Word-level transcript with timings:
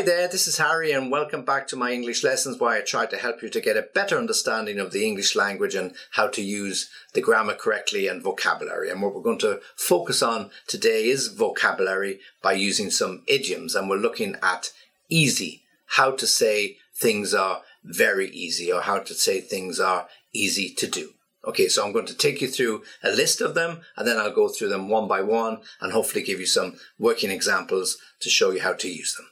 Hi 0.00 0.06
there, 0.06 0.28
this 0.28 0.48
is 0.48 0.56
Harry, 0.56 0.92
and 0.92 1.10
welcome 1.10 1.44
back 1.44 1.68
to 1.68 1.76
my 1.76 1.92
English 1.92 2.24
lessons 2.24 2.58
where 2.58 2.70
I 2.70 2.80
try 2.80 3.04
to 3.04 3.18
help 3.18 3.42
you 3.42 3.50
to 3.50 3.60
get 3.60 3.76
a 3.76 3.86
better 3.94 4.16
understanding 4.16 4.78
of 4.78 4.92
the 4.92 5.04
English 5.04 5.36
language 5.36 5.74
and 5.74 5.94
how 6.12 6.26
to 6.28 6.40
use 6.40 6.88
the 7.12 7.20
grammar 7.20 7.52
correctly 7.52 8.08
and 8.08 8.22
vocabulary. 8.22 8.88
And 8.88 9.02
what 9.02 9.14
we're 9.14 9.20
going 9.20 9.40
to 9.40 9.60
focus 9.76 10.22
on 10.22 10.52
today 10.66 11.04
is 11.04 11.28
vocabulary 11.28 12.18
by 12.40 12.54
using 12.54 12.90
some 12.90 13.24
idioms, 13.28 13.74
and 13.74 13.90
we're 13.90 13.98
looking 13.98 14.36
at 14.42 14.72
easy, 15.10 15.64
how 15.84 16.12
to 16.12 16.26
say 16.26 16.78
things 16.94 17.34
are 17.34 17.60
very 17.84 18.30
easy, 18.30 18.72
or 18.72 18.80
how 18.80 19.00
to 19.00 19.12
say 19.12 19.42
things 19.42 19.78
are 19.78 20.08
easy 20.32 20.72
to 20.76 20.86
do. 20.86 21.10
Okay, 21.46 21.68
so 21.68 21.84
I'm 21.84 21.92
going 21.92 22.06
to 22.06 22.16
take 22.16 22.40
you 22.40 22.48
through 22.48 22.84
a 23.04 23.10
list 23.10 23.42
of 23.42 23.54
them 23.54 23.82
and 23.98 24.08
then 24.08 24.16
I'll 24.16 24.32
go 24.32 24.48
through 24.48 24.70
them 24.70 24.88
one 24.88 25.08
by 25.08 25.20
one 25.20 25.58
and 25.78 25.92
hopefully 25.92 26.24
give 26.24 26.40
you 26.40 26.46
some 26.46 26.76
working 26.98 27.30
examples 27.30 27.98
to 28.20 28.30
show 28.30 28.50
you 28.50 28.62
how 28.62 28.72
to 28.72 28.88
use 28.88 29.14
them. 29.14 29.26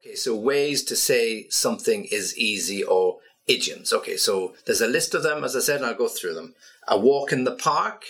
Okay, 0.00 0.14
so 0.14 0.34
ways 0.34 0.82
to 0.84 0.96
say 0.96 1.46
something 1.50 2.06
is 2.06 2.36
easy 2.38 2.82
or 2.82 3.18
idioms. 3.46 3.92
Okay, 3.92 4.16
so 4.16 4.54
there's 4.64 4.80
a 4.80 4.86
list 4.86 5.14
of 5.14 5.22
them, 5.22 5.44
as 5.44 5.54
I 5.54 5.60
said, 5.60 5.76
and 5.76 5.86
I'll 5.86 5.94
go 5.94 6.08
through 6.08 6.34
them. 6.34 6.54
A 6.88 6.98
walk 6.98 7.32
in 7.32 7.44
the 7.44 7.54
park, 7.54 8.04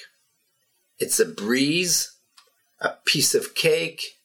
it's 0.98 1.18
a 1.18 1.26
breeze, 1.26 2.12
a 2.80 2.90
piece 3.04 3.34
of 3.34 3.54
cake, 3.54 4.18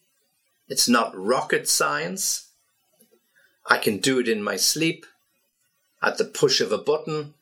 it's 0.67 0.87
not 0.87 1.17
rocket 1.17 1.67
science, 1.67 2.49
I 3.67 3.77
can 3.77 3.97
do 3.97 4.19
it 4.19 4.27
in 4.27 4.43
my 4.43 4.57
sleep, 4.57 5.05
at 6.01 6.17
the 6.17 6.25
push 6.25 6.61
of 6.61 6.71
a 6.71 6.77
button, 6.77 7.33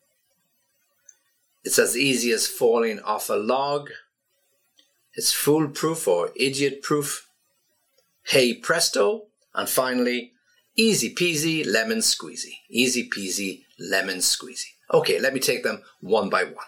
it's 1.66 1.78
as 1.78 1.98
easy 1.98 2.32
as 2.32 2.48
falling 2.48 3.00
off 3.02 3.30
a 3.30 3.36
log, 3.36 3.90
it's 5.14 5.34
foolproof 5.34 6.08
or 6.08 6.32
idiot 6.36 6.82
proof, 6.82 7.28
hey 8.24 8.54
presto, 8.54 9.28
and 9.56 9.70
finally, 9.70 10.34
easy 10.76 11.14
peasy 11.14 11.66
lemon 11.66 12.00
squeezy. 12.00 12.58
Easy 12.70 13.10
peasy 13.10 13.64
lemon 13.80 14.18
squeezy. 14.18 14.72
Okay, 14.94 15.20
let 15.20 15.34
me 15.34 15.40
take 15.40 15.64
them 15.64 15.82
one 16.02 16.30
by 16.30 16.44
one. 16.44 16.66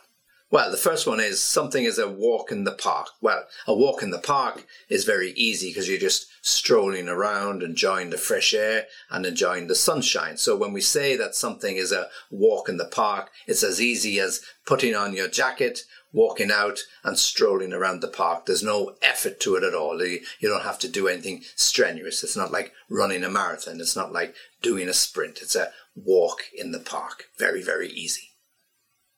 Well, 0.51 0.69
the 0.69 0.77
first 0.77 1.07
one 1.07 1.19
is 1.19 1.41
something 1.41 1.83
is 1.83 1.97
a 1.97 2.07
walk 2.07 2.51
in 2.51 2.65
the 2.65 2.71
park. 2.71 3.07
Well, 3.19 3.45
a 3.67 3.73
walk 3.73 4.03
in 4.03 4.11
the 4.11 4.19
park 4.19 4.65
is 4.89 5.03
very 5.03 5.31
easy 5.31 5.69
because 5.69 5.89
you're 5.89 5.97
just 5.97 6.27
strolling 6.45 7.09
around, 7.09 7.63
enjoying 7.63 8.11
the 8.11 8.17
fresh 8.17 8.53
air 8.53 8.85
and 9.09 9.25
enjoying 9.25 9.67
the 9.67 9.75
sunshine. 9.75 10.37
So 10.37 10.55
when 10.55 10.71
we 10.71 10.81
say 10.81 11.17
that 11.17 11.33
something 11.33 11.77
is 11.77 11.91
a 11.91 12.09
walk 12.29 12.69
in 12.69 12.77
the 12.77 12.85
park, 12.85 13.31
it's 13.47 13.63
as 13.63 13.81
easy 13.81 14.19
as 14.19 14.41
putting 14.67 14.95
on 14.95 15.13
your 15.13 15.27
jacket, 15.27 15.81
walking 16.13 16.51
out 16.51 16.79
and 17.03 17.17
strolling 17.17 17.73
around 17.73 18.01
the 18.01 18.07
park. 18.07 18.45
There's 18.45 18.63
no 18.63 18.95
effort 19.01 19.39
to 19.41 19.55
it 19.55 19.63
at 19.63 19.73
all. 19.73 20.05
You 20.05 20.21
don't 20.43 20.63
have 20.63 20.79
to 20.79 20.87
do 20.87 21.07
anything 21.07 21.43
strenuous. 21.55 22.23
It's 22.23 22.37
not 22.37 22.51
like 22.51 22.71
running 22.87 23.23
a 23.23 23.29
marathon. 23.29 23.81
It's 23.81 23.95
not 23.95 24.13
like 24.13 24.35
doing 24.61 24.87
a 24.87 24.93
sprint. 24.93 25.39
It's 25.41 25.55
a 25.55 25.71
walk 25.95 26.43
in 26.55 26.71
the 26.71 26.79
park. 26.79 27.25
Very, 27.39 27.63
very 27.63 27.89
easy. 27.89 28.34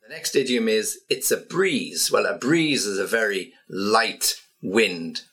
The 0.08 0.14
next 0.14 0.38
idiom 0.38 0.70
is 0.70 1.02
it's 1.10 1.32
a 1.32 1.38
breeze. 1.38 2.10
Well, 2.10 2.26
a 2.26 2.38
breeze 2.38 2.86
is 2.86 2.98
a 2.98 3.06
very 3.06 3.54
light 3.68 4.42
wind 4.62 5.24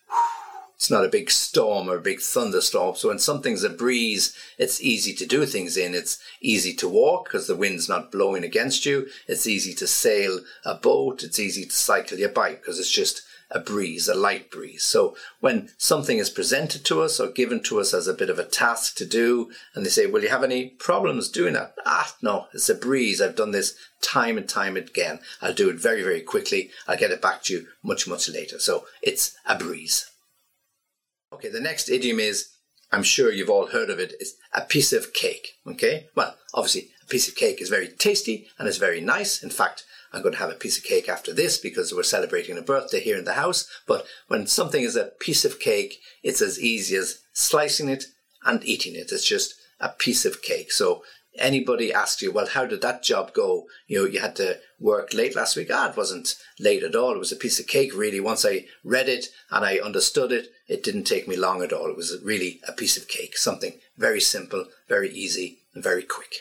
it's 0.85 0.91
not 0.91 1.05
a 1.07 1.09
big 1.09 1.31
storm 1.31 1.89
or 1.89 1.97
a 1.97 2.03
big 2.03 2.21
thunderstorm. 2.21 2.95
So 2.97 3.09
when 3.09 3.19
something's 3.19 3.65
a 3.65 3.71
breeze, 3.71 4.37
it's 4.59 4.83
easy 4.83 5.15
to 5.15 5.25
do 5.25 5.47
things 5.47 5.79
in. 5.79 5.95
It's 5.95 6.19
easy 6.43 6.75
to 6.75 6.87
walk 6.87 7.25
because 7.25 7.47
the 7.47 7.57
wind's 7.57 7.89
not 7.89 8.13
blowing 8.13 8.45
against 8.45 8.85
you. 8.85 9.09
It's 9.27 9.47
easy 9.47 9.73
to 9.77 9.87
sail 9.87 10.41
a 10.63 10.75
boat. 10.75 11.23
It's 11.23 11.39
easy 11.39 11.65
to 11.65 11.75
cycle 11.75 12.19
your 12.19 12.29
bike 12.29 12.61
because 12.61 12.79
it's 12.79 12.91
just 12.91 13.23
a 13.55 13.61
breeze, 13.61 14.09
a 14.09 14.15
light 14.15 14.51
breeze. 14.51 14.83
So 14.83 15.17
when 15.41 15.71
something 15.79 16.19
is 16.19 16.29
presented 16.29 16.85
to 16.87 17.01
us 17.01 17.21
or 17.21 17.31
given 17.31 17.63
to 17.63 17.79
us 17.79 17.95
as 17.95 18.09
a 18.09 18.13
bit 18.13 18.29
of 18.29 18.39
a 18.39 18.45
task 18.45 18.97
to 18.97 19.07
do, 19.07 19.51
and 19.75 19.87
they 19.87 19.91
say, 19.91 20.07
Will 20.07 20.23
you 20.23 20.29
have 20.29 20.43
any 20.43 20.71
problems 20.71 21.29
doing 21.29 21.55
that? 21.55 21.77
Ah, 21.87 22.15
no, 22.21 22.47
it's 22.53 22.69
a 22.69 22.75
breeze. 22.75 23.23
I've 23.23 23.37
done 23.37 23.53
this 23.53 23.77
time 24.03 24.37
and 24.37 24.49
time 24.49 24.77
again. 24.77 25.21
I'll 25.41 25.55
do 25.55 25.71
it 25.71 25.77
very, 25.77 26.03
very 26.03 26.21
quickly. 26.21 26.71
I'll 26.89 26.99
get 26.99 27.13
it 27.13 27.23
back 27.23 27.45
to 27.45 27.55
you 27.55 27.67
much, 27.83 28.09
much 28.09 28.29
later. 28.29 28.59
So 28.59 28.87
it's 29.01 29.37
a 29.47 29.57
breeze. 29.57 30.11
Okay, 31.33 31.49
the 31.49 31.61
next 31.61 31.89
idiom 31.89 32.19
is, 32.21 32.49
I'm 32.93 33.03
sure 33.03 33.33
you've 33.33 33.51
all 33.51 33.69
heard 33.69 33.91
of 33.91 33.99
it, 33.99 34.15
is 34.21 34.35
a 34.53 34.63
piece 34.63 34.93
of 34.93 35.13
cake. 35.13 35.53
Okay, 35.67 36.09
well, 36.17 36.37
obviously, 36.53 36.91
a 37.03 37.07
piece 37.07 37.29
of 37.29 37.37
cake 37.37 37.61
is 37.61 37.69
very 37.69 37.89
tasty 37.89 38.49
and 38.59 38.67
it's 38.67 38.79
very 38.79 39.01
nice. 39.01 39.43
In 39.43 39.51
fact, 39.51 39.85
I'm 40.15 40.23
going 40.23 40.35
to 40.35 40.41
have 40.41 40.51
a 40.51 40.55
piece 40.55 40.79
of 40.79 40.85
cake 40.85 41.09
after 41.09 41.33
this 41.33 41.59
because 41.59 41.93
we're 41.93 42.05
celebrating 42.05 42.57
a 42.57 42.63
birthday 42.63 43.01
here 43.01 43.19
in 43.19 43.25
the 43.25 43.35
house. 43.35 43.69
But 43.87 44.07
when 44.29 44.47
something 44.47 44.83
is 44.83 44.97
a 44.97 45.13
piece 45.19 45.45
of 45.45 45.59
cake, 45.59 46.01
it's 46.23 46.41
as 46.41 46.61
easy 46.61 46.97
as 46.97 47.21
slicing 47.33 47.89
it 47.89 48.05
and 48.45 48.65
eating 48.65 48.95
it. 48.95 49.11
It's 49.11 49.27
just 49.27 49.55
a 49.81 49.89
piece 49.89 50.25
of 50.25 50.43
cake. 50.43 50.71
So 50.71 51.03
anybody 51.37 51.93
asks 51.93 52.23
you, 52.23 52.31
well, 52.31 52.47
how 52.47 52.65
did 52.65 52.81
that 52.83 53.03
job 53.03 53.33
go? 53.33 53.67
You 53.89 54.03
know, 54.03 54.09
you 54.09 54.21
had 54.21 54.37
to 54.37 54.61
work 54.79 55.13
late 55.15 55.35
last 55.35 55.57
week. 55.57 55.69
Ah, 55.73 55.91
it 55.91 55.97
wasn't 55.97 56.37
late 56.61 56.83
at 56.83 56.95
all. 56.95 57.15
It 57.15 57.19
was 57.19 57.33
a 57.33 57.37
piece 57.37 57.59
of 57.59 57.67
cake, 57.67 57.95
really. 57.95 58.21
Once 58.21 58.45
I 58.45 58.67
read 58.85 59.09
it 59.09 59.27
and 59.51 59.65
I 59.65 59.79
understood 59.79 60.31
it, 60.31 60.49
it 60.69 60.85
didn't 60.85 61.05
take 61.05 61.27
me 61.27 61.37
long 61.37 61.63
at 61.63 61.73
all. 61.73 61.89
It 61.89 61.97
was 61.97 62.17
really 62.23 62.61
a 62.69 62.73
piece 62.73 62.97
of 62.97 63.09
cake, 63.09 63.37
something 63.37 63.81
very 63.97 64.21
simple, 64.21 64.67
very 64.89 65.11
easy, 65.11 65.59
and 65.75 65.83
very 65.83 66.03
quick. 66.03 66.35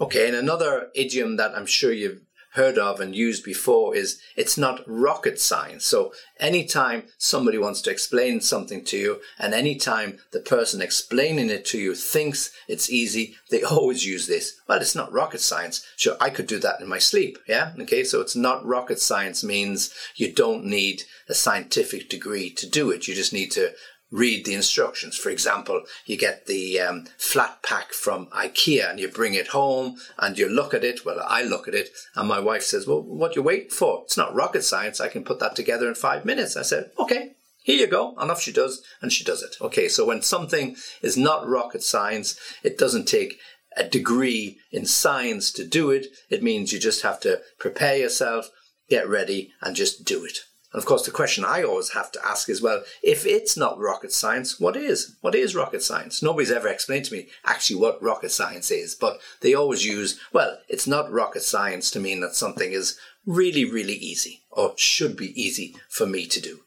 Okay, 0.00 0.28
and 0.28 0.36
another 0.36 0.90
idiom 0.94 1.36
that 1.36 1.56
I'm 1.56 1.66
sure 1.66 1.92
you've 1.92 2.20
heard 2.52 2.78
of 2.78 3.00
and 3.00 3.14
used 3.14 3.44
before 3.44 3.94
is 3.94 4.20
it's 4.36 4.56
not 4.56 4.82
rocket 4.86 5.40
science. 5.40 5.84
So 5.84 6.12
anytime 6.40 7.04
somebody 7.16 7.58
wants 7.58 7.82
to 7.82 7.90
explain 7.90 8.40
something 8.40 8.84
to 8.86 8.96
you 8.96 9.20
and 9.38 9.54
anytime 9.54 10.18
the 10.32 10.40
person 10.40 10.80
explaining 10.82 11.50
it 11.50 11.64
to 11.66 11.78
you 11.78 11.94
thinks 11.94 12.50
it's 12.66 12.90
easy, 12.90 13.36
they 13.50 13.62
always 13.62 14.06
use 14.06 14.26
this. 14.26 14.60
Well, 14.66 14.80
it's 14.80 14.94
not 14.94 15.12
rocket 15.12 15.40
science. 15.40 15.86
Sure, 15.96 16.16
I 16.20 16.30
could 16.30 16.46
do 16.46 16.58
that 16.60 16.80
in 16.80 16.88
my 16.88 16.98
sleep. 16.98 17.38
Yeah. 17.46 17.72
Okay. 17.80 18.04
So 18.04 18.20
it's 18.20 18.36
not 18.36 18.64
rocket 18.64 19.00
science 19.00 19.44
means 19.44 19.94
you 20.16 20.32
don't 20.32 20.64
need 20.64 21.02
a 21.28 21.34
scientific 21.34 22.08
degree 22.08 22.50
to 22.50 22.68
do 22.68 22.90
it. 22.90 23.06
You 23.06 23.14
just 23.14 23.32
need 23.32 23.50
to 23.52 23.72
read 24.10 24.44
the 24.44 24.54
instructions. 24.54 25.16
For 25.16 25.30
example, 25.30 25.82
you 26.06 26.16
get 26.16 26.46
the 26.46 26.80
um, 26.80 27.06
flat 27.18 27.62
pack 27.62 27.92
from 27.92 28.26
IKEA 28.26 28.90
and 28.90 28.98
you 28.98 29.08
bring 29.08 29.34
it 29.34 29.48
home 29.48 29.96
and 30.18 30.38
you 30.38 30.48
look 30.48 30.72
at 30.72 30.84
it. 30.84 31.04
Well, 31.04 31.22
I 31.26 31.42
look 31.42 31.68
at 31.68 31.74
it 31.74 31.90
and 32.14 32.28
my 32.28 32.40
wife 32.40 32.62
says, 32.62 32.86
well, 32.86 33.02
what 33.02 33.36
you 33.36 33.42
waiting 33.42 33.70
for? 33.70 34.02
It's 34.04 34.16
not 34.16 34.34
rocket 34.34 34.64
science. 34.64 35.00
I 35.00 35.08
can 35.08 35.24
put 35.24 35.40
that 35.40 35.56
together 35.56 35.88
in 35.88 35.94
five 35.94 36.24
minutes. 36.24 36.56
I 36.56 36.62
said, 36.62 36.90
okay, 36.98 37.36
here 37.62 37.78
you 37.78 37.86
go. 37.86 38.14
And 38.16 38.30
off 38.30 38.40
she 38.40 38.52
does 38.52 38.82
and 39.02 39.12
she 39.12 39.24
does 39.24 39.42
it. 39.42 39.56
Okay. 39.60 39.88
So 39.88 40.06
when 40.06 40.22
something 40.22 40.76
is 41.02 41.16
not 41.16 41.46
rocket 41.46 41.82
science, 41.82 42.38
it 42.62 42.78
doesn't 42.78 43.06
take 43.06 43.38
a 43.76 43.84
degree 43.84 44.58
in 44.72 44.86
science 44.86 45.52
to 45.52 45.66
do 45.66 45.90
it. 45.90 46.06
It 46.30 46.42
means 46.42 46.72
you 46.72 46.80
just 46.80 47.02
have 47.02 47.20
to 47.20 47.40
prepare 47.58 47.98
yourself, 47.98 48.50
get 48.88 49.06
ready 49.06 49.52
and 49.60 49.76
just 49.76 50.04
do 50.04 50.24
it. 50.24 50.38
Of 50.74 50.84
course, 50.84 51.06
the 51.06 51.10
question 51.10 51.46
I 51.46 51.62
always 51.62 51.92
have 51.92 52.12
to 52.12 52.26
ask 52.26 52.48
is, 52.50 52.60
well, 52.60 52.82
if 53.02 53.24
it's 53.24 53.56
not 53.56 53.78
rocket 53.78 54.12
science, 54.12 54.60
what 54.60 54.76
is? 54.76 55.16
What 55.22 55.34
is 55.34 55.54
rocket 55.54 55.82
science? 55.82 56.22
Nobody's 56.22 56.50
ever 56.50 56.68
explained 56.68 57.06
to 57.06 57.14
me 57.14 57.28
actually 57.44 57.80
what 57.80 58.02
rocket 58.02 58.32
science 58.32 58.70
is, 58.70 58.94
but 58.94 59.18
they 59.40 59.54
always 59.54 59.86
use, 59.86 60.20
well, 60.30 60.58
it's 60.68 60.86
not 60.86 61.10
rocket 61.10 61.42
science 61.42 61.90
to 61.92 62.00
mean 62.00 62.20
that 62.20 62.34
something 62.34 62.72
is 62.72 62.98
really, 63.24 63.64
really 63.64 63.94
easy 63.94 64.42
or 64.50 64.74
should 64.76 65.16
be 65.16 65.40
easy 65.40 65.74
for 65.88 66.06
me 66.06 66.26
to 66.26 66.40
do. 66.40 66.60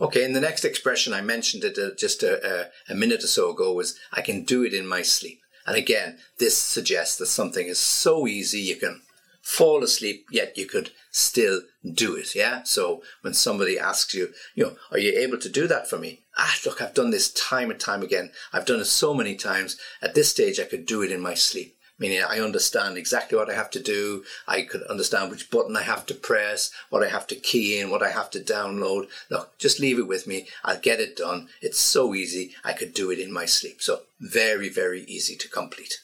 Okay, 0.00 0.24
and 0.24 0.36
the 0.36 0.40
next 0.40 0.64
expression 0.64 1.14
I 1.14 1.22
mentioned 1.22 1.64
it 1.64 1.78
uh, 1.78 1.94
just 1.96 2.22
a, 2.22 2.68
a 2.90 2.94
minute 2.94 3.24
or 3.24 3.28
so 3.28 3.52
ago 3.52 3.72
was, 3.72 3.98
I 4.12 4.20
can 4.20 4.42
do 4.44 4.64
it 4.64 4.74
in 4.74 4.86
my 4.86 5.00
sleep. 5.00 5.40
And 5.66 5.76
again, 5.76 6.18
this 6.38 6.58
suggests 6.58 7.16
that 7.18 7.26
something 7.26 7.68
is 7.68 7.78
so 7.78 8.26
easy 8.26 8.60
you 8.60 8.76
can 8.76 9.00
fall 9.44 9.84
asleep, 9.84 10.26
yet 10.30 10.56
you 10.56 10.64
could 10.64 10.90
still 11.10 11.60
do 11.92 12.16
it. 12.16 12.34
Yeah. 12.34 12.62
So 12.64 13.02
when 13.20 13.34
somebody 13.34 13.78
asks 13.78 14.14
you, 14.14 14.32
you 14.54 14.64
know, 14.64 14.76
are 14.90 14.98
you 14.98 15.16
able 15.18 15.38
to 15.38 15.50
do 15.50 15.68
that 15.68 15.88
for 15.88 15.98
me? 15.98 16.22
Ah, 16.36 16.56
look, 16.64 16.80
I've 16.80 16.94
done 16.94 17.10
this 17.10 17.30
time 17.30 17.70
and 17.70 17.78
time 17.78 18.02
again. 18.02 18.32
I've 18.54 18.64
done 18.64 18.80
it 18.80 18.86
so 18.86 19.12
many 19.12 19.36
times. 19.36 19.76
At 20.00 20.14
this 20.14 20.30
stage, 20.30 20.58
I 20.58 20.64
could 20.64 20.86
do 20.86 21.02
it 21.02 21.12
in 21.12 21.20
my 21.20 21.34
sleep. 21.34 21.76
Meaning 21.98 22.22
I 22.22 22.40
understand 22.40 22.96
exactly 22.96 23.38
what 23.38 23.50
I 23.50 23.54
have 23.54 23.70
to 23.70 23.80
do. 23.80 24.24
I 24.48 24.62
could 24.62 24.82
understand 24.84 25.30
which 25.30 25.50
button 25.50 25.76
I 25.76 25.82
have 25.82 26.06
to 26.06 26.14
press, 26.14 26.72
what 26.88 27.04
I 27.04 27.08
have 27.08 27.26
to 27.28 27.36
key 27.36 27.78
in, 27.78 27.90
what 27.90 28.02
I 28.02 28.10
have 28.10 28.30
to 28.30 28.40
download. 28.40 29.08
Look, 29.30 29.56
just 29.58 29.78
leave 29.78 29.98
it 29.98 30.08
with 30.08 30.26
me. 30.26 30.48
I'll 30.64 30.80
get 30.80 31.00
it 31.00 31.16
done. 31.16 31.48
It's 31.60 31.78
so 31.78 32.14
easy. 32.14 32.54
I 32.64 32.72
could 32.72 32.94
do 32.94 33.10
it 33.10 33.20
in 33.20 33.30
my 33.30 33.44
sleep. 33.44 33.82
So 33.82 34.00
very, 34.18 34.70
very 34.70 35.02
easy 35.02 35.36
to 35.36 35.48
complete. 35.48 36.00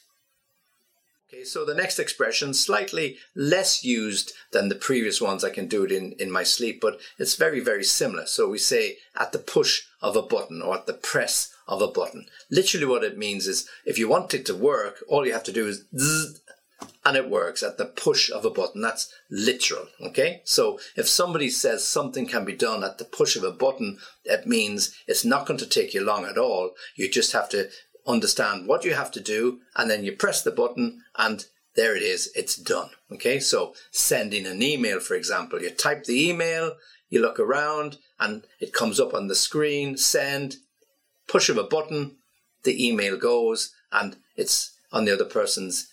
Okay, 1.33 1.45
so 1.45 1.63
the 1.63 1.73
next 1.73 1.97
expression, 1.97 2.53
slightly 2.53 3.17
less 3.35 3.85
used 3.85 4.33
than 4.51 4.67
the 4.67 4.75
previous 4.75 5.21
ones, 5.21 5.45
I 5.45 5.49
can 5.49 5.67
do 5.67 5.85
it 5.85 5.91
in, 5.91 6.11
in 6.19 6.29
my 6.29 6.43
sleep, 6.43 6.81
but 6.81 6.99
it's 7.17 7.35
very, 7.35 7.61
very 7.61 7.85
similar. 7.85 8.25
So 8.25 8.49
we 8.49 8.57
say 8.57 8.97
at 9.17 9.31
the 9.31 9.39
push 9.39 9.83
of 10.01 10.17
a 10.17 10.21
button 10.21 10.61
or 10.61 10.75
at 10.75 10.87
the 10.87 10.93
press 10.93 11.53
of 11.69 11.81
a 11.81 11.87
button. 11.87 12.25
Literally 12.49 12.85
what 12.85 13.05
it 13.05 13.17
means 13.17 13.47
is 13.47 13.69
if 13.85 13.97
you 13.97 14.09
want 14.09 14.33
it 14.33 14.45
to 14.47 14.55
work, 14.55 15.03
all 15.07 15.25
you 15.25 15.31
have 15.31 15.45
to 15.45 15.53
do 15.53 15.67
is 15.67 15.85
zzz, 15.97 16.41
and 17.05 17.15
it 17.15 17.29
works 17.29 17.63
at 17.63 17.77
the 17.77 17.85
push 17.85 18.29
of 18.29 18.43
a 18.43 18.49
button. 18.49 18.81
That's 18.81 19.13
literal. 19.29 19.87
Okay. 20.01 20.41
So 20.43 20.79
if 20.97 21.07
somebody 21.07 21.49
says 21.49 21.87
something 21.87 22.27
can 22.27 22.43
be 22.43 22.55
done 22.55 22.83
at 22.83 22.97
the 22.97 23.05
push 23.05 23.35
of 23.35 23.43
a 23.43 23.51
button, 23.51 23.99
it 24.25 24.47
means 24.47 24.95
it's 25.07 25.23
not 25.23 25.45
going 25.45 25.59
to 25.59 25.67
take 25.67 25.93
you 25.93 26.03
long 26.03 26.25
at 26.25 26.37
all. 26.37 26.71
You 26.95 27.09
just 27.09 27.31
have 27.33 27.49
to 27.49 27.69
understand 28.07 28.67
what 28.67 28.83
you 28.83 28.93
have 28.93 29.11
to 29.11 29.19
do 29.19 29.59
and 29.75 29.89
then 29.89 30.03
you 30.03 30.13
press 30.13 30.41
the 30.41 30.51
button 30.51 31.01
and 31.17 31.45
there 31.75 31.95
it 31.95 32.03
is. 32.03 32.31
It's 32.35 32.55
done. 32.55 32.89
Okay. 33.11 33.39
So 33.39 33.73
sending 33.91 34.45
an 34.45 34.61
email, 34.61 34.99
for 34.99 35.15
example, 35.15 35.61
you 35.61 35.69
type 35.69 36.03
the 36.03 36.29
email, 36.29 36.75
you 37.09 37.21
look 37.21 37.39
around 37.39 37.97
and 38.19 38.45
it 38.59 38.73
comes 38.73 38.99
up 38.99 39.13
on 39.13 39.27
the 39.27 39.35
screen, 39.35 39.97
send, 39.97 40.57
push 41.27 41.49
of 41.49 41.57
a 41.57 41.63
button, 41.63 42.17
the 42.63 42.87
email 42.87 43.17
goes 43.17 43.73
and 43.91 44.17
it's 44.35 44.77
on 44.91 45.05
the 45.05 45.13
other 45.13 45.25
person's 45.25 45.87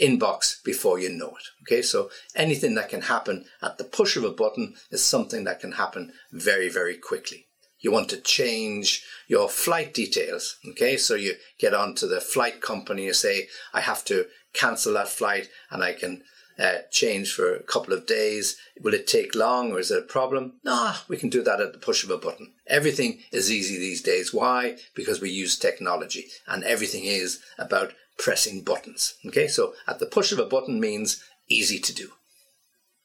inbox 0.00 0.62
before 0.64 0.98
you 0.98 1.08
know 1.08 1.28
it. 1.28 1.44
Okay, 1.62 1.82
so 1.82 2.10
anything 2.34 2.74
that 2.74 2.88
can 2.88 3.02
happen 3.02 3.44
at 3.62 3.78
the 3.78 3.84
push 3.84 4.16
of 4.16 4.24
a 4.24 4.30
button 4.30 4.74
is 4.90 5.02
something 5.02 5.44
that 5.44 5.60
can 5.60 5.72
happen 5.72 6.12
very, 6.30 6.68
very 6.68 6.96
quickly. 6.96 7.46
You 7.82 7.92
want 7.92 8.08
to 8.10 8.20
change 8.20 9.04
your 9.28 9.48
flight 9.48 9.92
details. 9.92 10.56
Okay, 10.70 10.96
so 10.96 11.14
you 11.14 11.34
get 11.58 11.74
onto 11.74 12.06
the 12.08 12.20
flight 12.20 12.62
company, 12.62 13.04
you 13.04 13.12
say, 13.12 13.48
I 13.74 13.80
have 13.82 14.04
to 14.06 14.26
cancel 14.54 14.94
that 14.94 15.08
flight 15.08 15.48
and 15.70 15.82
I 15.82 15.92
can 15.92 16.22
uh, 16.58 16.78
change 16.90 17.32
for 17.34 17.54
a 17.54 17.62
couple 17.62 17.92
of 17.92 18.06
days. 18.06 18.56
Will 18.80 18.94
it 18.94 19.06
take 19.06 19.34
long 19.34 19.72
or 19.72 19.80
is 19.80 19.90
it 19.90 19.98
a 19.98 20.02
problem? 20.02 20.60
Nah, 20.64 20.94
we 21.08 21.16
can 21.16 21.28
do 21.28 21.42
that 21.42 21.60
at 21.60 21.72
the 21.72 21.78
push 21.78 22.04
of 22.04 22.10
a 22.10 22.18
button. 22.18 22.52
Everything 22.66 23.20
is 23.32 23.50
easy 23.50 23.78
these 23.78 24.02
days. 24.02 24.32
Why? 24.32 24.76
Because 24.94 25.20
we 25.20 25.30
use 25.30 25.58
technology 25.58 26.26
and 26.46 26.62
everything 26.64 27.04
is 27.04 27.40
about 27.58 27.94
pressing 28.18 28.62
buttons. 28.62 29.14
Okay, 29.26 29.48
so 29.48 29.74
at 29.88 29.98
the 29.98 30.06
push 30.06 30.30
of 30.30 30.38
a 30.38 30.46
button 30.46 30.78
means 30.78 31.22
easy 31.48 31.80
to 31.80 31.94
do. 31.94 32.10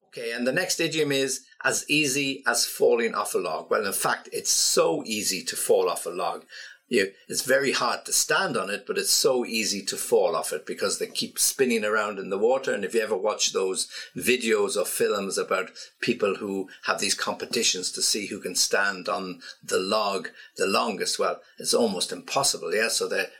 Okay, 0.07 0.31
and 0.31 0.47
the 0.47 0.53
next 0.53 0.79
idiom 0.79 1.11
is 1.11 1.45
as 1.63 1.85
easy 1.89 2.43
as 2.47 2.65
falling 2.65 3.13
off 3.13 3.35
a 3.35 3.37
log. 3.37 3.69
Well, 3.69 3.85
in 3.85 3.93
fact, 3.93 4.29
it's 4.31 4.51
so 4.51 5.03
easy 5.05 5.43
to 5.43 5.55
fall 5.55 5.89
off 5.89 6.05
a 6.05 6.09
log. 6.09 6.45
You, 6.89 7.11
it's 7.27 7.41
very 7.41 7.73
hard 7.73 8.05
to 8.05 8.13
stand 8.13 8.55
on 8.55 8.69
it, 8.69 8.85
but 8.87 8.97
it's 8.97 9.11
so 9.11 9.45
easy 9.45 9.83
to 9.83 9.97
fall 9.97 10.37
off 10.37 10.53
it 10.53 10.65
because 10.65 10.97
they 10.97 11.07
keep 11.07 11.37
spinning 11.37 11.83
around 11.83 12.17
in 12.17 12.29
the 12.29 12.37
water. 12.37 12.73
And 12.73 12.85
if 12.85 12.93
you 12.93 13.01
ever 13.01 13.17
watch 13.17 13.51
those 13.51 13.89
videos 14.15 14.77
or 14.77 14.85
films 14.85 15.37
about 15.37 15.71
people 15.99 16.35
who 16.35 16.69
have 16.85 16.99
these 17.01 17.13
competitions 17.13 17.91
to 17.91 18.01
see 18.01 18.27
who 18.27 18.39
can 18.39 18.55
stand 18.55 19.09
on 19.09 19.41
the 19.61 19.79
log 19.79 20.29
the 20.55 20.65
longest, 20.65 21.19
well, 21.19 21.41
it's 21.59 21.73
almost 21.73 22.13
impossible. 22.13 22.73
Yeah. 22.73 22.87
So 22.87 23.09
they're 23.09 23.31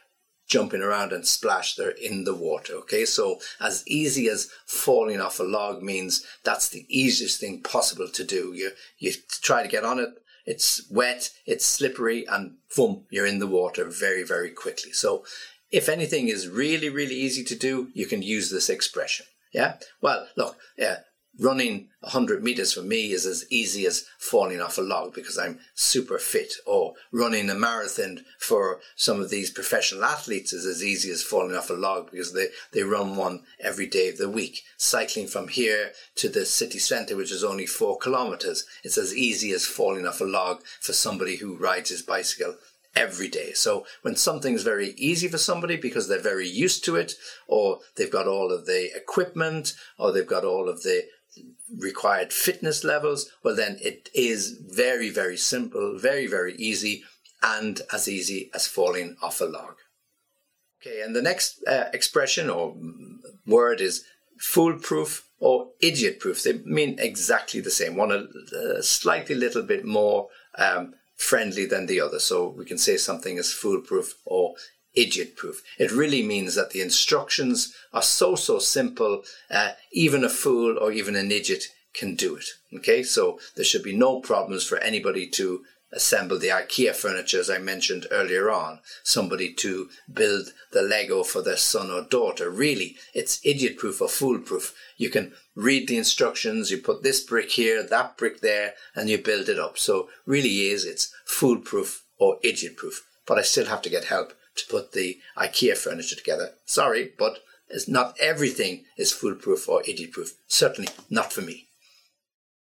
jumping 0.48 0.82
around 0.82 1.12
and 1.12 1.26
splash, 1.26 1.76
they're 1.76 1.90
in 1.90 2.24
the 2.24 2.36
water. 2.36 2.74
Okay, 2.76 3.06
so 3.06 3.40
as 3.60 3.84
easy 3.88 4.30
as 4.30 4.50
falling 4.66 5.22
off 5.22 5.40
a 5.40 5.44
log 5.44 5.84
means 5.84 6.26
that's 6.44 6.70
the 6.70 6.86
easiest 6.90 7.40
thing 7.40 7.62
possible 7.62 8.08
to 8.08 8.24
do. 8.24 8.54
You 8.54 8.72
you 8.98 9.14
try 9.42 9.62
to 9.62 9.70
get 9.70 9.84
on 9.84 10.00
it, 10.00 10.10
it's 10.46 10.90
wet, 10.90 11.30
it's 11.46 11.66
slippery, 11.66 12.26
and 12.26 12.56
boom, 12.76 13.06
you're 13.10 13.26
in 13.26 13.40
the 13.40 13.48
water 13.48 13.86
very, 13.86 14.24
very 14.24 14.50
quickly. 14.50 14.94
So 14.94 15.26
if 15.72 15.90
anything 15.90 16.30
is 16.30 16.48
really, 16.48 16.90
really 16.90 17.16
easy 17.16 17.44
to 17.44 17.56
do, 17.56 17.90
you 17.94 18.06
can 18.06 18.22
use 18.22 18.50
this 18.50 18.70
expression. 18.70 19.26
Yeah. 19.54 19.76
Well, 20.02 20.28
look, 20.38 20.58
yeah, 20.78 21.00
running 21.40 21.88
100 22.02 22.44
meters 22.44 22.74
for 22.74 22.82
me 22.82 23.12
is 23.12 23.26
as 23.26 23.46
easy 23.50 23.86
as 23.86 24.06
falling 24.18 24.62
off 24.62 24.78
a 24.78 24.82
log 24.82 25.14
because 25.14 25.38
I'm 25.38 25.60
super 25.76 26.18
fit. 26.18 26.54
Or 26.66 26.94
running 27.12 27.50
a 27.50 27.56
marathon 27.56 28.26
for 28.40 28.80
some 28.96 29.20
of 29.20 29.30
these 29.30 29.50
professional 29.50 30.04
athletes 30.04 30.54
is 30.54 30.66
as 30.66 30.84
easy 30.84 31.12
as 31.12 31.24
falling 31.24 31.56
off 31.56 31.70
a 31.70 31.74
log 31.74 32.12
because 32.12 32.34
they, 32.34 32.48
they 32.74 32.84
run 32.84 33.16
one 33.16 33.44
every 33.60 33.88
day 33.88 34.10
of 34.10 34.18
the 34.18 34.30
week. 34.30 34.64
Cycling 34.78 35.28
from 35.28 35.48
here 35.48 35.92
to 36.16 36.30
the 36.30 36.46
city 36.46 36.80
centre, 36.80 37.16
which 37.16 37.32
is 37.32 37.44
only 37.44 37.66
four 37.66 37.98
kilometers, 37.98 38.66
it's 38.84 38.98
as 38.98 39.16
easy 39.16 39.52
as 39.52 39.66
falling 39.66 40.08
off 40.08 40.22
a 40.22 40.26
log 40.26 40.64
for 40.82 40.94
somebody 40.94 41.38
who 41.38 41.58
rides 41.58 41.90
his 41.90 42.02
bicycle 42.02 42.56
every 42.98 43.28
day. 43.28 43.54
So 43.54 43.86
when 44.02 44.16
something's 44.16 44.64
very 44.64 44.96
easy 44.98 45.28
for 45.28 45.38
somebody 45.38 45.78
because 45.78 46.08
they're 46.08 46.20
very 46.20 46.48
used 46.48 46.84
to 46.86 46.96
it, 46.96 47.14
or 47.48 47.80
they've 47.96 48.12
got 48.12 48.28
all 48.28 48.52
of 48.52 48.66
the 48.66 48.90
equipment, 48.96 49.74
or 50.00 50.12
they've 50.12 50.26
got 50.26 50.44
all 50.44 50.68
of 50.68 50.82
the 50.84 51.06
required 51.76 52.32
fitness 52.32 52.84
levels, 52.84 53.32
well, 53.44 53.56
then 53.56 53.78
it 53.82 54.10
is 54.14 54.52
very, 54.52 55.10
very 55.10 55.38
simple, 55.38 55.98
very, 55.98 56.28
very 56.28 56.56
easy, 56.56 57.04
and 57.44 57.82
as 57.92 58.08
easy 58.08 58.50
as 58.54 58.68
falling 58.68 59.18
off 59.22 59.42
a 59.42 59.46
log. 59.46 59.76
Okay, 60.82 61.02
and 61.02 61.16
the 61.16 61.22
next 61.22 61.64
uh, 61.68 61.90
expression 61.94 62.50
or 62.50 62.76
word 63.46 63.82
is 63.82 64.06
foolproof 64.38 65.28
or 65.40 65.70
idiot 65.82 66.20
proof. 66.20 66.44
They 66.44 66.54
mean 66.60 66.98
exactly 67.00 67.60
the 67.60 67.72
same. 67.72 67.96
One 67.96 68.12
a, 68.12 68.28
a 68.58 68.84
slightly 68.84 69.36
little 69.36 69.64
bit 69.64 69.86
more 69.86 70.30
um, 70.58 70.94
friendly 71.16 71.66
than 71.66 71.88
the 71.88 72.02
other. 72.02 72.20
So 72.20 72.48
we 72.50 72.66
can 72.66 72.78
say 72.78 72.98
something 72.98 73.38
is 73.38 73.52
foolproof 73.52 74.16
or 74.26 74.56
idiot 74.98 75.38
proof. 75.38 75.62
It 75.78 75.92
really 75.92 76.24
means 76.24 76.56
that 76.56 76.72
the 76.72 76.82
instructions 76.82 77.74
are 77.94 78.02
so, 78.02 78.36
so 78.36 78.60
simple, 78.60 79.24
uh, 79.50 79.72
even 79.92 80.24
a 80.24 80.30
fool 80.30 80.78
or 80.78 80.92
even 80.92 81.16
an 81.16 81.32
idiot 81.32 81.66
can 81.94 82.16
do 82.16 82.36
it. 82.36 82.46
Okay, 82.74 83.04
so 83.04 83.40
there 83.56 83.66
should 83.66 83.84
be 83.84 83.96
no 83.96 84.20
problems 84.20 84.64
for 84.66 84.78
anybody 84.80 85.28
to 85.28 85.64
assemble 85.94 86.38
the 86.38 86.50
IKEA 86.50 86.94
furniture, 86.94 87.40
as 87.40 87.50
I 87.50 87.60
mentioned 87.60 88.08
earlier 88.12 88.52
on, 88.52 88.80
somebody 89.04 89.54
to 89.54 89.90
build 90.12 90.50
the 90.74 90.82
Lego 90.82 91.24
for 91.24 91.42
their 91.42 91.58
son 91.58 91.90
or 91.90 92.02
daughter. 92.02 92.50
Really, 92.50 92.98
it's 93.14 93.40
idiot 93.46 93.78
proof 93.78 94.02
or 94.02 94.10
foolproof. 94.10 94.76
You 94.98 95.10
can 95.10 95.34
read 95.56 95.88
the 95.88 95.98
instructions, 95.98 96.72
you 96.72 96.80
put 96.80 97.04
this 97.04 97.24
brick 97.24 97.52
here, 97.52 97.84
that 97.84 98.18
brick 98.18 98.42
there, 98.42 98.74
and 98.96 99.10
you 99.10 99.18
build 99.18 99.48
it 99.48 99.60
up. 99.60 99.78
So 99.78 100.10
really 100.26 100.68
is, 100.68 100.86
it's 100.86 101.14
foolproof 101.26 102.04
or 102.20 102.38
idiot 102.44 102.76
proof. 102.76 103.06
But 103.26 103.38
I 103.38 103.44
still 103.44 103.66
have 103.66 103.82
to 103.84 103.90
get 103.90 104.06
help 104.06 104.34
to 104.58 104.68
put 104.68 104.92
the 104.92 105.20
IKEA 105.38 105.78
furniture 105.78 106.16
together. 106.16 106.52
Sorry, 106.66 107.14
but 107.18 107.40
it's 107.70 107.88
not 107.88 108.16
everything 108.20 108.86
is 108.98 109.12
foolproof 109.12 109.68
or 109.68 109.82
idiot 109.88 110.12
proof. 110.12 110.34
Certainly 110.48 110.90
not 111.10 111.34
for 111.34 111.42
me. 111.42 111.68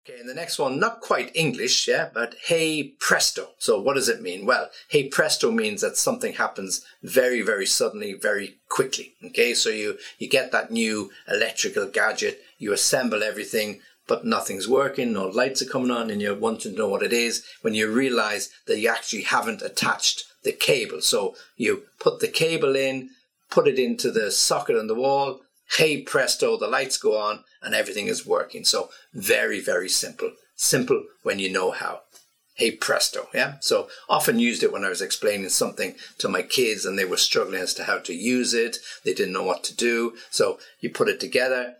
Okay, 0.05 0.19
and 0.19 0.27
the 0.27 0.33
next 0.33 0.59
one, 0.59 0.81
not 0.81 0.99
quite 0.99 1.33
English, 1.33 1.87
yeah, 1.87 2.09
but 2.13 2.35
hey 2.47 2.93
presto. 2.99 3.51
So 3.57 3.79
what 3.79 3.93
does 3.93 4.09
it 4.09 4.21
mean? 4.21 4.45
Well, 4.45 4.69
hey 4.89 5.07
presto 5.07 5.49
means 5.49 5.79
that 5.79 5.95
something 5.95 6.33
happens 6.33 6.85
very, 7.01 7.41
very 7.41 7.65
suddenly, 7.65 8.11
very 8.13 8.57
quickly. 8.67 9.13
Okay, 9.27 9.53
so 9.53 9.69
you, 9.69 9.97
you 10.19 10.27
get 10.27 10.51
that 10.51 10.71
new 10.71 11.09
electrical 11.29 11.87
gadget, 11.87 12.41
you 12.57 12.73
assemble 12.73 13.23
everything, 13.23 13.79
but 14.05 14.25
nothing's 14.25 14.67
working, 14.67 15.13
no 15.13 15.27
lights 15.27 15.61
are 15.61 15.69
coming 15.69 15.91
on, 15.91 16.09
and 16.11 16.21
you 16.21 16.35
want 16.35 16.59
to 16.61 16.71
know 16.71 16.89
what 16.89 17.03
it 17.03 17.13
is 17.13 17.45
when 17.61 17.73
you 17.73 17.89
realize 17.89 18.49
that 18.67 18.79
you 18.79 18.89
actually 18.89 19.21
haven't 19.21 19.61
attached 19.61 20.25
the 20.43 20.51
cable. 20.51 21.01
So 21.01 21.35
you 21.57 21.83
put 21.99 22.19
the 22.19 22.27
cable 22.27 22.75
in, 22.75 23.09
put 23.49 23.67
it 23.67 23.79
into 23.79 24.11
the 24.11 24.31
socket 24.31 24.77
on 24.77 24.87
the 24.87 24.95
wall, 24.95 25.41
hey 25.77 26.01
presto, 26.01 26.57
the 26.57 26.67
lights 26.67 26.97
go 26.97 27.17
on 27.17 27.43
and 27.61 27.73
everything 27.73 28.07
is 28.07 28.25
working. 28.25 28.63
So 28.63 28.89
very, 29.13 29.59
very 29.59 29.89
simple. 29.89 30.31
Simple 30.55 31.03
when 31.23 31.39
you 31.39 31.51
know 31.51 31.71
how. 31.71 32.01
Hey 32.55 32.71
presto, 32.71 33.29
yeah? 33.33 33.55
So 33.61 33.87
often 34.07 34.37
used 34.37 34.61
it 34.61 34.71
when 34.71 34.83
I 34.83 34.89
was 34.89 35.01
explaining 35.01 35.49
something 35.49 35.95
to 36.19 36.29
my 36.29 36.43
kids 36.43 36.85
and 36.85 36.99
they 36.99 37.05
were 37.05 37.17
struggling 37.17 37.61
as 37.61 37.73
to 37.75 37.85
how 37.85 37.97
to 37.99 38.13
use 38.13 38.53
it. 38.53 38.77
They 39.03 39.13
didn't 39.13 39.33
know 39.33 39.43
what 39.43 39.63
to 39.65 39.75
do. 39.75 40.15
So 40.29 40.59
you 40.79 40.91
put 40.91 41.09
it 41.09 41.19
together, 41.19 41.75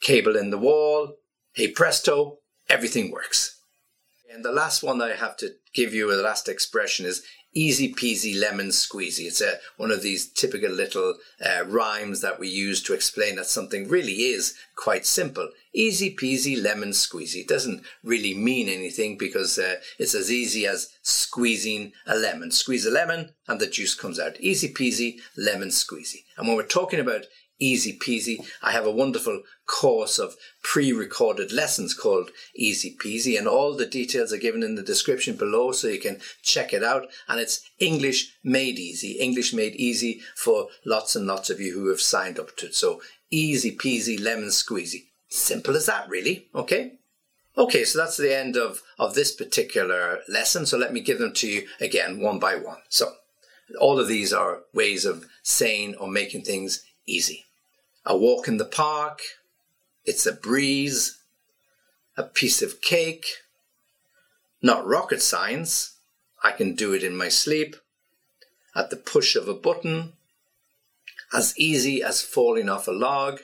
cable 0.00 0.36
in 0.36 0.50
the 0.50 0.58
wall, 0.58 1.16
hey 1.54 1.68
presto, 1.68 2.38
everything 2.68 3.10
works. 3.10 3.58
And 4.32 4.44
the 4.44 4.52
last 4.52 4.82
one 4.82 5.00
I 5.00 5.14
have 5.14 5.36
to 5.38 5.54
give 5.72 5.94
you, 5.94 6.14
the 6.14 6.22
last 6.22 6.48
expression 6.48 7.06
is 7.06 7.24
easy 7.54 7.92
peasy 7.92 8.38
lemon 8.38 8.68
squeezy. 8.68 9.26
It's 9.26 9.40
a, 9.40 9.58
one 9.76 9.90
of 9.90 10.02
these 10.02 10.26
typical 10.26 10.70
little 10.70 11.14
uh, 11.44 11.64
rhymes 11.66 12.20
that 12.20 12.38
we 12.38 12.48
use 12.48 12.82
to 12.82 12.94
explain 12.94 13.36
that 13.36 13.46
something 13.46 13.88
really 13.88 14.12
is 14.12 14.54
quite 14.76 15.06
simple. 15.06 15.48
Easy 15.72 16.14
peasy 16.14 16.60
lemon 16.60 16.90
squeezy. 16.90 17.42
It 17.42 17.48
doesn't 17.48 17.82
really 18.02 18.34
mean 18.34 18.68
anything 18.68 19.16
because 19.16 19.58
uh, 19.58 19.76
it's 19.98 20.14
as 20.14 20.30
easy 20.30 20.66
as 20.66 20.90
squeezing 21.02 21.92
a 22.06 22.16
lemon. 22.16 22.50
Squeeze 22.50 22.86
a 22.86 22.90
lemon 22.90 23.30
and 23.48 23.60
the 23.60 23.66
juice 23.66 23.94
comes 23.94 24.18
out. 24.18 24.40
Easy 24.40 24.72
peasy 24.72 25.18
lemon 25.36 25.68
squeezy. 25.68 26.24
And 26.36 26.46
when 26.46 26.56
we're 26.56 26.64
talking 26.64 27.00
about 27.00 27.26
easy 27.58 27.98
peasy. 27.98 28.44
I 28.62 28.72
have 28.72 28.86
a 28.86 28.90
wonderful 28.90 29.42
course 29.66 30.18
of 30.18 30.36
pre-recorded 30.62 31.52
lessons 31.52 31.94
called 31.94 32.30
Easy 32.54 32.96
Peasy 32.98 33.38
and 33.38 33.48
all 33.48 33.74
the 33.74 33.86
details 33.86 34.32
are 34.32 34.38
given 34.38 34.62
in 34.62 34.74
the 34.74 34.82
description 34.82 35.36
below 35.36 35.72
so 35.72 35.88
you 35.88 36.00
can 36.00 36.20
check 36.42 36.72
it 36.72 36.82
out 36.82 37.06
and 37.28 37.40
it's 37.40 37.62
English 37.78 38.36
made 38.42 38.78
easy, 38.78 39.12
English 39.12 39.52
made 39.54 39.74
easy 39.76 40.20
for 40.34 40.68
lots 40.84 41.16
and 41.16 41.26
lots 41.26 41.50
of 41.50 41.60
you 41.60 41.72
who 41.72 41.88
have 41.88 42.00
signed 42.00 42.38
up 42.38 42.56
to 42.56 42.66
it. 42.66 42.74
So 42.74 43.00
easy 43.30 43.76
peasy 43.76 44.20
lemon 44.20 44.48
squeezy. 44.48 45.06
Simple 45.28 45.76
as 45.76 45.86
that 45.86 46.08
really, 46.08 46.48
okay? 46.54 46.92
Okay, 47.56 47.84
so 47.84 47.98
that's 47.98 48.16
the 48.16 48.36
end 48.36 48.56
of, 48.56 48.82
of 48.98 49.14
this 49.14 49.32
particular 49.32 50.20
lesson. 50.28 50.66
So 50.66 50.76
let 50.76 50.92
me 50.92 51.00
give 51.00 51.18
them 51.18 51.32
to 51.34 51.48
you 51.48 51.66
again 51.80 52.20
one 52.20 52.38
by 52.38 52.56
one. 52.56 52.78
So 52.88 53.12
all 53.80 53.98
of 53.98 54.08
these 54.08 54.32
are 54.32 54.62
ways 54.72 55.04
of 55.04 55.26
saying 55.42 55.94
or 55.96 56.08
making 56.08 56.42
things 56.42 56.84
easy. 57.06 57.44
a 58.06 58.16
walk 58.16 58.46
in 58.48 58.58
the 58.58 58.64
park, 58.64 59.20
it's 60.04 60.26
a 60.26 60.32
breeze, 60.32 61.18
a 62.16 62.22
piece 62.22 62.60
of 62.60 62.82
cake, 62.82 63.26
not 64.60 64.86
rocket 64.86 65.22
science, 65.22 65.96
I 66.42 66.52
can 66.52 66.74
do 66.74 66.92
it 66.92 67.02
in 67.02 67.16
my 67.16 67.28
sleep, 67.28 67.76
at 68.76 68.90
the 68.90 68.96
push 68.96 69.36
of 69.36 69.48
a 69.48 69.54
button, 69.54 70.12
as 71.32 71.58
easy 71.58 72.02
as 72.02 72.20
falling 72.20 72.68
off 72.68 72.86
a 72.86 72.92
log, 72.92 73.40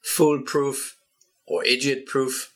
foolproof 0.00 0.96
or 1.46 1.64
idiot 1.64 2.06
proof, 2.06 2.54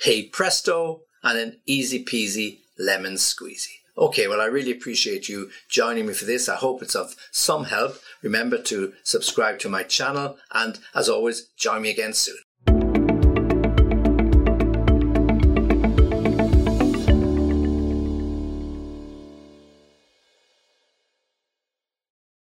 hey 0.00 0.24
presto, 0.24 1.02
and 1.22 1.38
an 1.38 1.60
easy 1.66 2.04
peasy 2.04 2.60
lemon 2.78 3.14
squeezy. 3.14 3.80
Okay, 3.98 4.28
well, 4.28 4.40
I 4.40 4.44
really 4.44 4.70
appreciate 4.70 5.28
you 5.28 5.50
joining 5.68 6.06
me 6.06 6.14
for 6.14 6.24
this. 6.24 6.48
I 6.48 6.54
hope 6.54 6.82
it's 6.82 6.94
of 6.94 7.16
some 7.32 7.64
help. 7.64 7.96
Remember 8.22 8.56
to 8.62 8.92
subscribe 9.02 9.58
to 9.58 9.68
my 9.68 9.82
channel 9.82 10.38
and, 10.52 10.78
as 10.94 11.08
always, 11.08 11.48
join 11.56 11.82
me 11.82 11.90
again 11.90 12.12
soon. 12.12 12.36